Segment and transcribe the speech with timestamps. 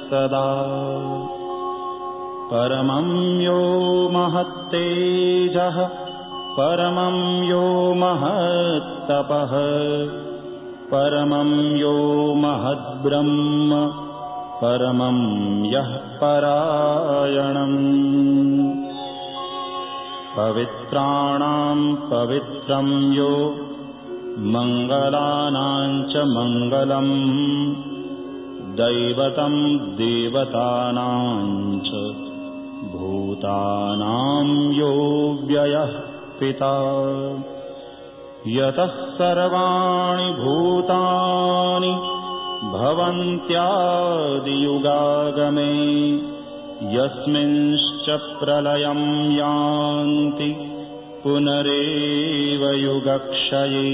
[0.09, 0.49] सदा
[2.51, 3.07] परमं
[3.45, 3.61] यो
[4.17, 5.79] महत्तेजः
[6.59, 7.17] परमं
[7.51, 7.63] यो
[8.03, 9.55] महत्तपः
[10.91, 11.55] परमं
[11.85, 11.95] यो
[12.45, 13.81] महद्ब्रह्म
[14.61, 15.17] परमं
[15.73, 15.91] यः
[16.21, 17.75] परायणम्
[20.37, 21.77] पवित्राणां
[22.11, 23.29] पवित्रं यो
[24.55, 27.13] मङ्गलानां च मङ्गलम्
[28.81, 29.55] दैवतं
[30.01, 31.23] देवतानां
[31.87, 32.03] च
[32.91, 34.47] भूतानां
[34.81, 34.93] यो
[35.47, 35.97] व्ययः
[36.39, 36.75] पिता।
[38.59, 42.18] यतः सर्वाणि भूतानि
[42.63, 43.71] भवन्त्यादियुगागमे
[46.95, 48.07] यस्मिंश्च
[48.39, 49.01] प्रलयं
[49.37, 50.49] यान्ति
[51.23, 53.85] पुनरेव युगक्षये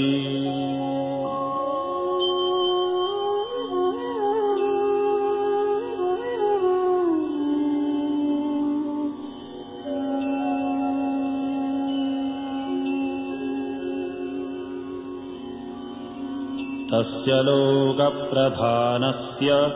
[16.94, 19.72] तस्य लोकप्रधानस्य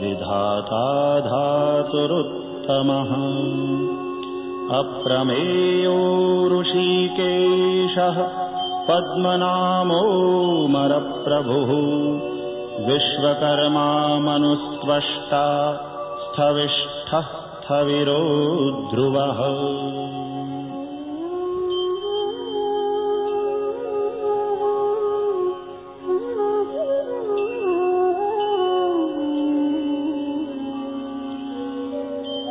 [0.00, 3.10] विधाता धातुरुत्तमः।
[4.78, 5.98] अप्रमेयो
[6.60, 8.16] ऋषिकेशः
[8.88, 11.70] पद्मनामोमरप्रभुः
[12.84, 13.90] विश्वकर्मा
[14.24, 15.44] मनुस्त्वष्टा
[16.22, 17.28] स्थविष्ठः
[17.66, 18.18] स्थविरो
[18.90, 19.40] ध्रुवः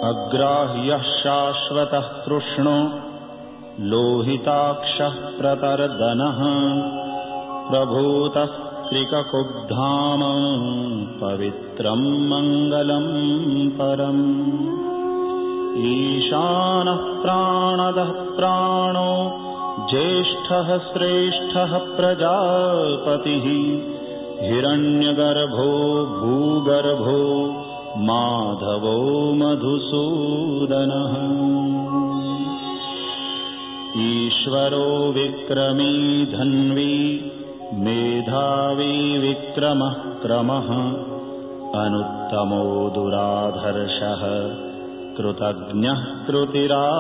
[0.10, 2.77] अग्राह्यः शाश्वतः कृष्णो
[3.94, 6.41] लोहिताक्षः प्रतर्दनः
[8.86, 10.20] प्रभूतस्त्रिककुब्धाम
[11.22, 14.39] पवित्रम् मङ्गलम् परम्।
[15.77, 19.39] ईशानः प्राणदः प्राणो
[19.89, 23.44] ज्येष्ठः श्रेष्ठः प्रजापतिः।
[24.50, 27.50] हिरण्यगर्भो भूगर्भो
[27.98, 29.96] माधवो मधुसूदनः।
[34.01, 37.32] ईश्वरो विक्रमी धन्वी
[37.86, 40.70] मेधावी विक्रमः क्रमः
[41.82, 44.22] अनुत्तमो दुराधर्षः
[45.18, 46.96] कृतज्ञः कृतिरात्मवान्।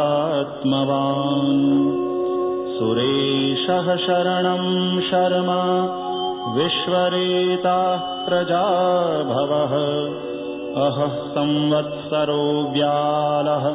[2.79, 5.49] सुरेशः शरणं शर्म
[6.57, 9.73] विश्वरेताः प्रजाभवः।
[10.83, 13.69] अहः संवत्सरो व्यालः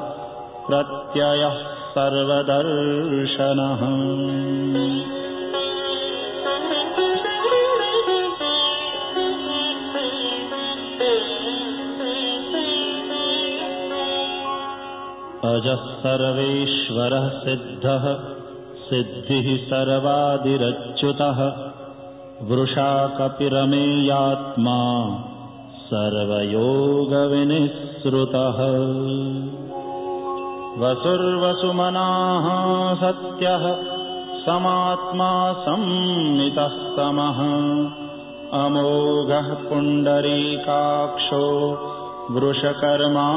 [0.66, 1.56] प्रत्ययः
[1.90, 3.80] सर्वदर्शनः
[15.44, 18.14] अजः सर्वेश्वरः सिद्धः
[18.76, 21.52] सिद्धिः सर्वादिरच्युतः।
[22.42, 24.78] वृषा कपिरमेयात्मा
[25.74, 26.80] सर्वयोगविनिःसृतः।
[30.82, 32.46] वसुर्वसुमनाः
[32.94, 33.76] सत्यः
[34.46, 37.40] समात्मा संमितः समः
[38.60, 40.70] अमोघः पुण्डरीकाक्षो
[42.30, 43.28] वृषकर्मा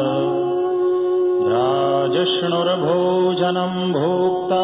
[1.53, 4.61] राजिष्णुर्भोजनम् भोक्ता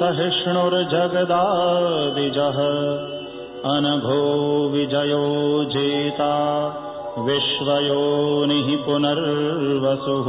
[0.00, 2.58] सहिष्णुर्जगदाविजः
[3.74, 4.22] अनघो
[4.68, 6.34] विजयो जेता
[7.18, 10.28] विश्वयोनिः पुनर्वसुः।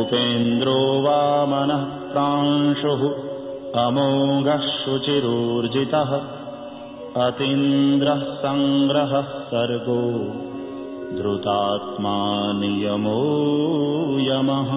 [0.00, 3.29] उपेन्द्रो वामनः प्रांशुः
[3.76, 6.12] अमोघः शुचिरूर्जितः
[7.26, 10.00] अतीन्द्रः सङ्ग्रहः सर्गो
[11.18, 12.16] धृतात्मा
[12.52, 13.20] नियमो
[14.18, 14.72] यमः।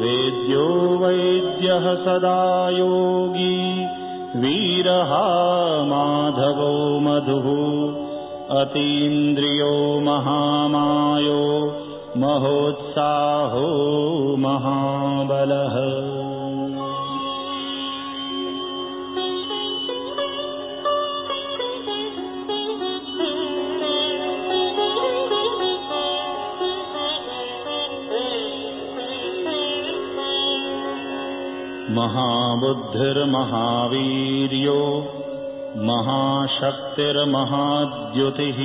[0.00, 3.86] वेद्यो वैद्यः सदा योगी
[4.36, 5.26] वीरहा
[5.84, 7.48] माधवो मधुः।
[8.60, 11.72] अतीन्द्रियो महामायो
[12.16, 13.68] महोत्साहो
[14.36, 16.13] महाबलः
[32.04, 34.80] महाबुद्धिर्महावीर्यो
[35.88, 38.58] महाशक्तिर्महाद्युतिः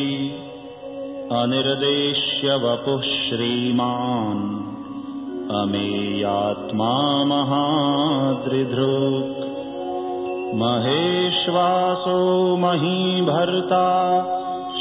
[1.39, 4.41] अनिर्देश्यवपुः श्रीमान्
[5.59, 6.89] अमेयात्मा
[7.31, 9.37] महादृधृक्
[10.63, 12.17] महेश्वासो
[12.65, 13.85] महीभर्ता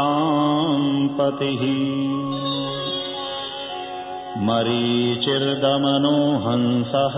[4.47, 7.17] मरीचिर्दमनो हंसः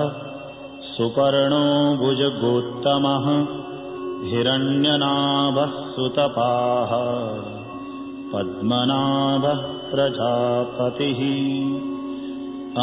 [0.97, 3.27] सुपर्णो भुजगोत्तमः
[4.31, 6.93] हिरण्यनाभः सुतपाः
[8.33, 9.63] पद्मनाभः
[9.93, 11.21] प्रजापतिः।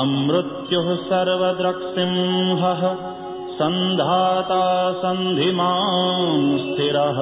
[0.01, 2.81] अमृत्युः सर्वद्रक्सिंहः
[3.57, 7.19] सन्धाता सन्धिमान् स्थिरः।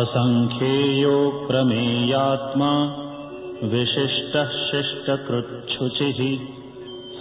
[0.00, 2.72] असङ्ख्येयो प्रमेयात्मा
[3.64, 6.61] विशिष्टः शिष्टकृच्छुचिः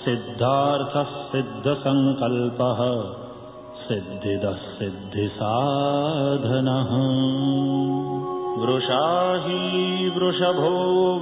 [0.05, 2.79] सिद्धार्थः सिद्धसङ्कल्पः
[3.88, 6.91] सिद्धिदः सिद्धिसाधनः।
[8.65, 9.60] वृषा हि
[10.17, 10.74] वृषभो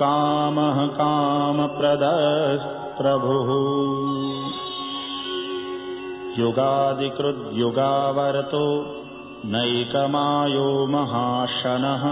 [0.00, 2.64] कामः कामप्रदः
[2.98, 3.52] प्रभुः
[6.38, 8.66] युगादिकृद्युगावरतो
[9.52, 12.04] नैकमायो महाशनः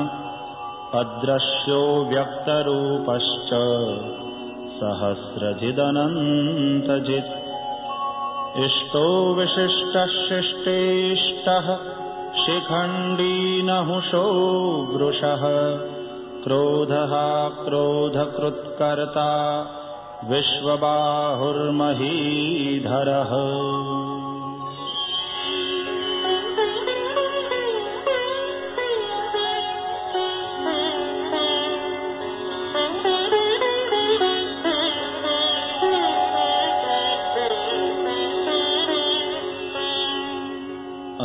[1.01, 3.51] अद्रश्यो व्यक्तरूपश्च
[4.81, 7.33] सहस्रजिदनन्तजित्।
[8.65, 11.67] इष्टो विशिष्टशिष्टेष्टः
[12.45, 14.25] शिखण्डीनहुषो
[14.93, 15.45] वृषः
[16.45, 17.13] क्रोधः
[17.65, 19.29] क्रोधकृत्कर्ता
[20.25, 21.63] विश्वबाहुर्महीधरः।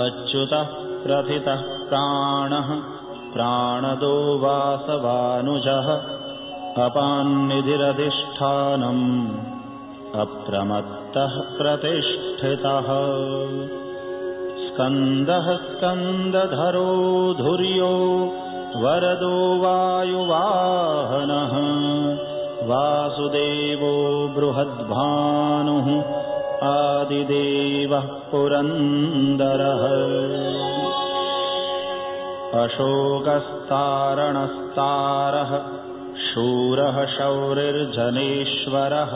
[0.06, 0.70] अच्युतः
[1.04, 2.99] प्रथितः प्राणः
[3.34, 5.88] प्राणदो वासवानुजः
[6.84, 7.89] अपान्निधिरधिष्ठानम्
[10.20, 12.88] अप्रमत्तः प्रतिष्ठितः।
[14.68, 16.94] स्कन्दः स्कन्दधरो
[17.34, 17.96] धुर्यो
[18.84, 20.20] वरदो वायुवाहनः।
[22.68, 26.02] वासुदेवो बृहद्भानुः
[26.70, 29.84] आदिदेवः पुरन्दरः
[32.58, 35.52] अशोकस्तारणस्तारः
[36.28, 39.12] शूरः शौरिर्जनेश्वरः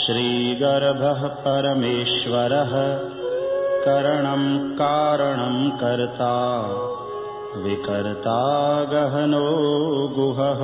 [0.00, 2.72] श्रीगर्भः परमेश्वरः
[3.84, 6.34] करणं कारणं कर्ता
[7.56, 9.52] विकर्ता गहनो
[10.18, 10.60] गुहः।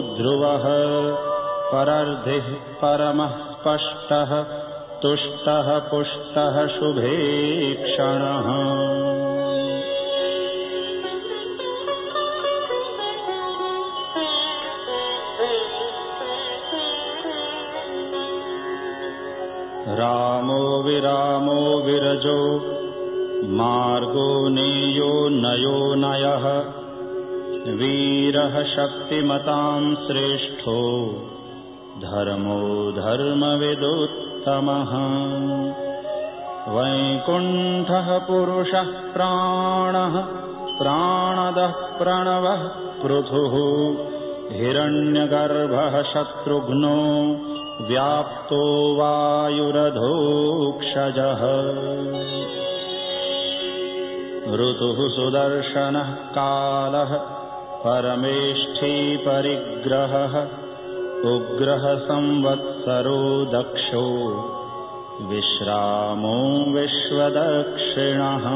[0.00, 0.62] ध्रुवः।
[1.72, 4.42] परर्धिः परमः स्पष्टः
[5.02, 7.86] तुष्टः पुष्टः शुभेक्षणः
[19.88, 22.58] रामो विरामो विरजो
[23.44, 26.58] मार्गो नेयो नयो नयः।
[27.74, 31.12] वीरः शक्तिमतां श्रेष्ठो
[31.98, 33.70] धर्मो धर्मविदुत्तमः।
[36.74, 40.20] वैकुण्ठः पुरुषः प्राणः
[40.78, 42.68] प्राणदः प्रणवः
[43.02, 43.54] पृथुः।
[44.56, 46.96] हिरण्यगर्भः शत्रुघ्नो
[47.86, 51.42] व्याप्तो वायुरधोक्षजः।
[54.54, 57.16] ऋतुः सुदर्शनः कालः
[57.86, 60.46] परमेष्ठी परिग्रहः
[61.34, 64.06] उग्रः संवत्सरो दक्षो
[65.22, 68.46] विश्रामो विश्वदक्षिणः।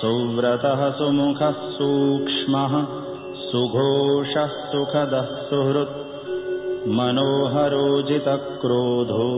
[0.00, 2.86] सुव्रतः सुमुखः सूक्ष्मः
[3.34, 5.96] सुघोषः सुखदः सुहृत्
[6.88, 9.30] मनोहरोजितक्रोधो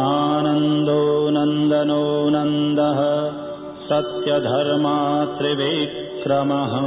[0.03, 3.31] आनन्दो नन्दनो नन्दः।
[3.89, 6.81] सत्यधर्मा त्रिविक्रमः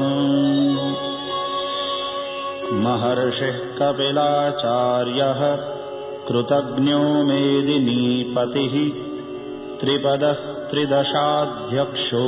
[2.82, 5.40] महर्षिः कपिलाचार्यः
[6.28, 8.74] कृतज्ञो मेदिनीपतिः
[9.80, 12.22] त्रिपदस्त्रिदशाध्यक्षो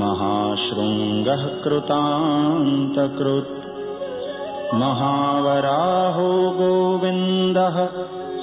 [0.00, 3.52] महाशृङ्गः कृतान्तकृत्।
[4.82, 7.76] महावराहो गोविन्दः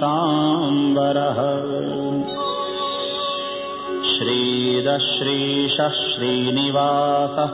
[4.12, 7.52] श्रीदश्रीशः श्रीनिवासः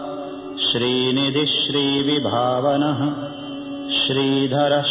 [0.67, 3.01] श्रीनिधिः श्रीविभावनः
[3.99, 4.83] श्रीधरः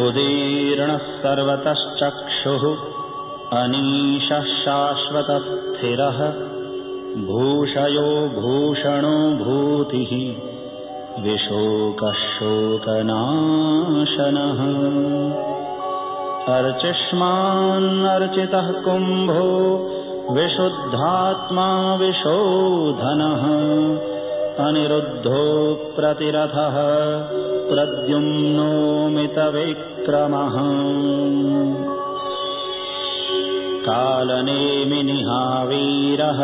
[0.00, 2.62] उदीर्णः सर्वतश्चक्षुः
[3.56, 6.20] अनीशः शाश्वतस्थिरः
[7.26, 8.04] भूषयो
[8.36, 10.14] भूषणो भूतिः
[11.24, 13.02] विशोकः शोकनाशनः
[16.54, 19.50] अर्चिष्मान्नर्चितः कुम्भो
[20.38, 21.68] विशुद्धात्मा
[22.04, 23.44] विशोधनः
[24.68, 25.44] अनिरुद्धो
[25.96, 26.78] प्रतिरथः
[27.70, 30.56] प्रद्युम्नोमितविक्रमः
[33.86, 36.42] कालनेमिनिहावीरः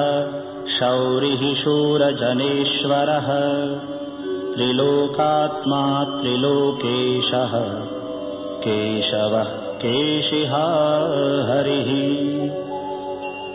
[0.79, 3.29] शौरिः शूरजनेश्वरः
[4.55, 7.55] त्रिलोकात्मा त्रिलोकेशः।
[8.65, 9.51] केशवः
[9.83, 10.65] केशिहा
[11.51, 11.91] हरिः।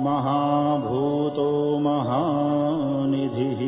[0.00, 1.48] महाभूतो
[1.82, 3.60] महानिधिः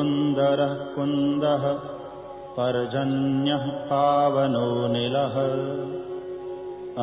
[0.00, 1.72] कुन्दरः कुन्दः
[2.56, 5.34] पर्जन्यः पावनो निलः।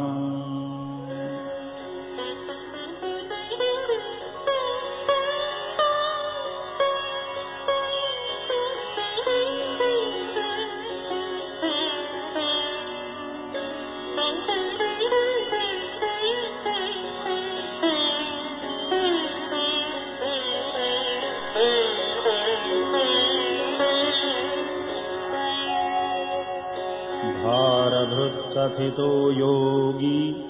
[28.64, 30.44] भारभृत्कथितो योगी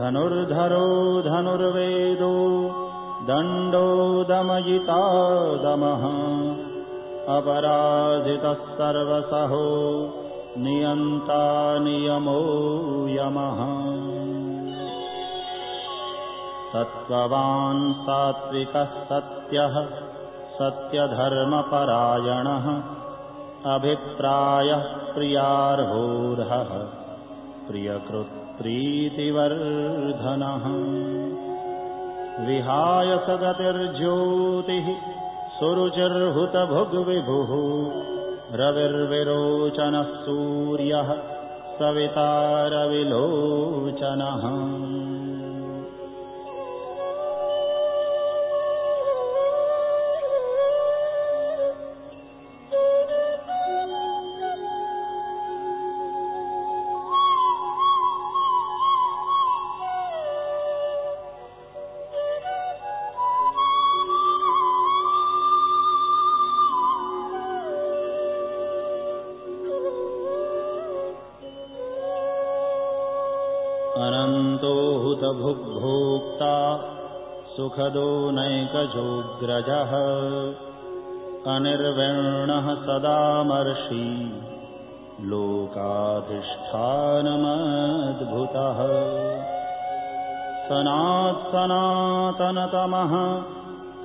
[0.02, 2.70] धनुर्धरो धनुर्वेदो
[3.24, 5.02] दण्डो दमयिता
[5.56, 6.06] दमः
[7.38, 9.66] अपराधितः सर्वसहो
[10.58, 12.42] नियन्ता नियमो
[13.08, 14.05] यमः
[16.76, 19.76] सत्त्ववान् सात्विकः सत्यः
[20.58, 21.36] सत्यधर्मपरायणः
[23.74, 26.72] अभिप्रायः प्रियार्होर्हः
[27.68, 28.66] प्रियकृत्प्रीतिवर्धनः।
[32.48, 34.88] विहाय सगतिर्ज्योतिः
[35.60, 37.52] सुरुचिर्हुतभुग्विभुः
[38.56, 41.14] रविर्विरोचनः सूर्यः
[41.80, 42.32] सविता
[73.96, 76.78] अनन्तो हुतभुग्भोक्ता
[77.58, 79.92] सुखदो नैकजोग्रजः।
[81.56, 84.34] अनिर्विण्णः सदामर्षि
[85.22, 86.40] लोकाधिष्ठानमद्भुतः।
[90.70, 91.46] सनात्सनातनतमः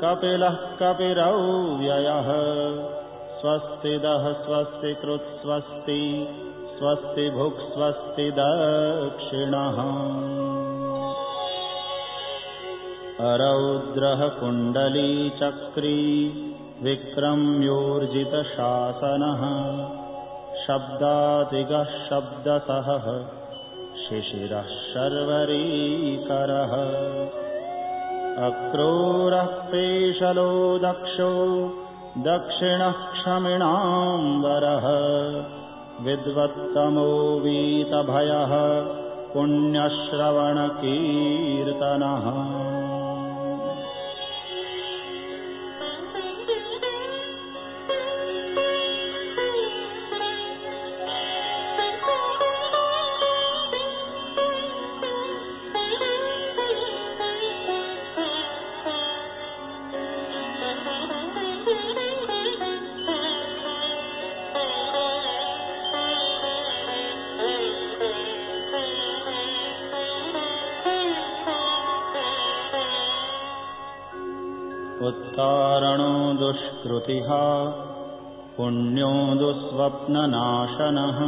[0.04, 2.30] कपिलः कपिरव्ययः।
[3.40, 6.28] स्वस्तिदः स्वस्ति कृत्स्वस्ति
[6.82, 9.78] स्वस्ति भुक्स्वस्ति दक्षिणः।
[13.30, 15.98] अरौद्रः कुण्डलीचक्री
[16.82, 18.22] विक्रम्योर्जितशासनः।
[20.66, 23.24] शब्दातिगः शब्दसहः
[24.04, 25.44] शिशिरः शर्वरीकरः।
[28.46, 31.68] अक्रूरः पेशलो दक्षो
[32.18, 34.86] दक्षिणः क्षमिणाम्बरः
[36.04, 37.08] विद्वत्तमो
[37.44, 38.52] वीतभयः
[39.32, 42.26] पुण्यश्रवणकीर्तनः
[77.00, 77.28] दुष्कृतिः
[78.56, 81.18] पुण्यो दुःस्वप्ननाशनः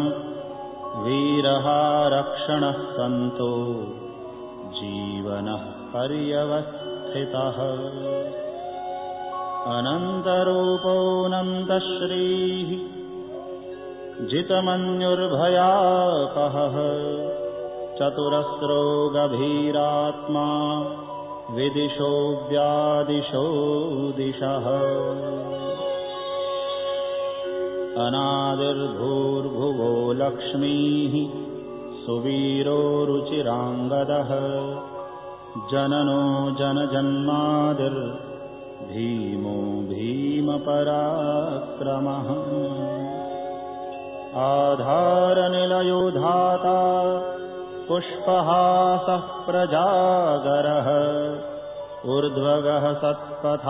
[1.04, 1.66] वीरः
[2.14, 3.52] रक्षणः सन्तो
[4.76, 5.64] जीवनः
[5.94, 7.58] पर्यवस्थितः।
[9.76, 10.72] अनन्तरूपोऽनन्तश्रीः
[14.28, 15.16] जितमन्युर्भयापहः
[17.98, 18.84] चतुरस्रो
[19.16, 20.48] गभीरात्मा
[21.50, 22.12] विदिशो
[22.50, 23.46] व्यादिशो
[24.16, 24.66] दिशः
[28.00, 31.14] अनादिर्भूर्भुवो लक्ष्मीः
[32.04, 34.30] सुवीरो रुचिराङ्गदः।
[35.70, 36.22] जननो
[36.60, 39.56] जनजन्मादिर्भीमो
[39.88, 42.28] भीमपराक्रमः
[44.44, 46.78] आधारनिलयो धाता
[47.88, 50.88] पुष्पहासः प्रजागरः।
[52.12, 53.62] ऊर्ध्वगः सत्पथाचारः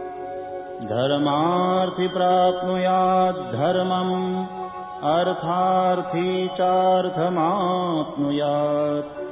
[0.83, 4.45] धर्मार्थि प्राप्नुयाद्धर्मम्
[5.03, 9.22] अर्थार्थी चार्थमाप्नुयात्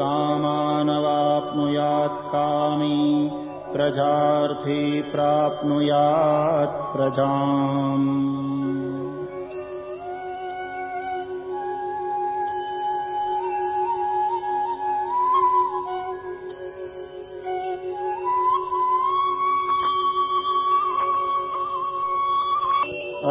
[0.00, 3.30] कामानवाप्नुयात् कामी
[3.72, 8.08] प्रजार्थी प्राप्नुयात् प्रजाम्।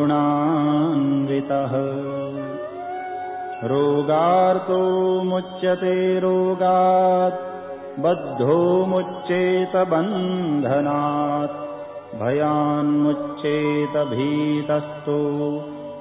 [3.68, 4.80] रोगार्तो
[5.24, 7.52] मुच्यते रोगात्
[8.00, 11.71] बद्धो मुच्येत बन्धनात्
[12.20, 15.20] भयान्मुच्येत भीतस्तु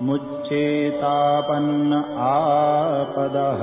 [0.06, 1.92] मुच्येतापन्न
[2.28, 3.62] आपदः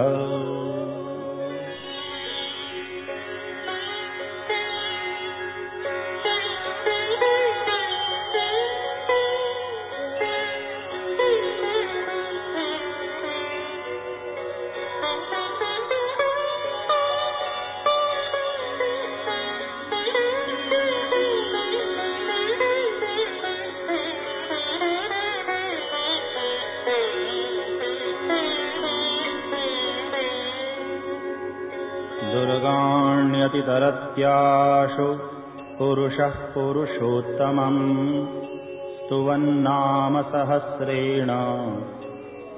[34.18, 41.28] दुर्गाण्यतितरत्याशु पुरुषः पुरुषोत्तमम्। स्तुवन्नाम सहस्रेण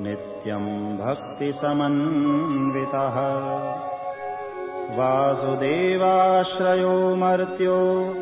[0.06, 3.18] नित्यम् भक्तिसमन्वितः।
[5.00, 8.16] वासुदेवाश्रयो मर्त्यो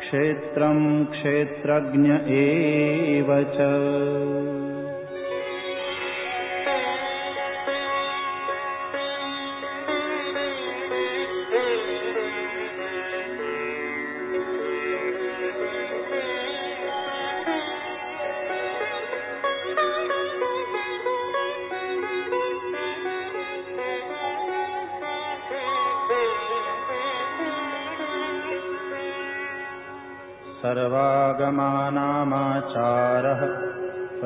[0.01, 2.09] क्षेत्रम् क्षेत्रज्ञ
[2.39, 3.69] एव च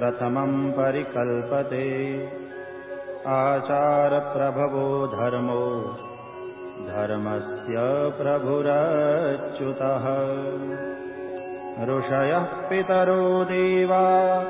[0.06, 2.28] प्रथमम् परिकल्पते।
[3.28, 5.96] आचारप्रभवो धर्मो
[6.88, 7.76] धर्मस्य
[8.22, 10.06] प्रभुरच्युतः।
[11.86, 14.46] ऋषयः पितरो देवा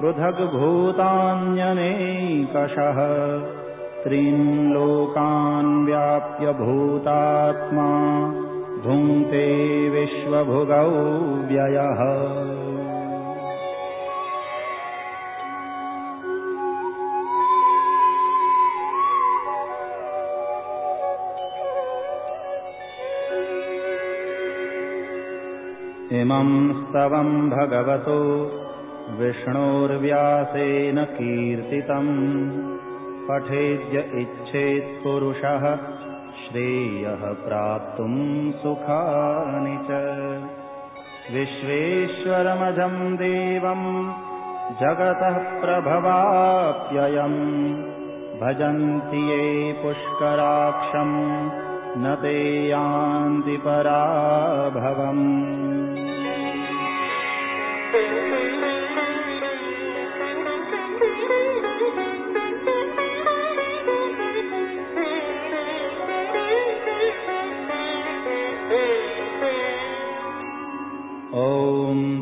[0.00, 2.98] पृथग्भूतान्यनेकषः
[4.04, 7.88] त्रीन् लोकान् व्याप्य भूतात्मा
[8.84, 9.46] भुङ्क्ते
[9.88, 10.90] विश्वभुगौ
[11.48, 12.00] व्ययः।
[26.20, 28.20] इमम् स्तवम् भगवतो
[29.18, 32.79] विष्णोर्व्यासेन कीर्तितम्
[33.30, 35.76] पठेद्य इच्छेत्पुरुषः
[36.44, 39.88] श्रेयः प्राप्तुम् सुखानि च।
[41.34, 44.12] विश्वेश्वरमजम् देवम्
[44.80, 47.40] जगतः प्रभवाप्ययम्
[48.40, 51.50] भजन्ति ये पुष्कराक्षम्
[51.96, 55.79] न ते यान्ति पराभवम्